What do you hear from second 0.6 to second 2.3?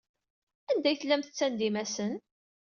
Anda ay tellam tettandim-asen?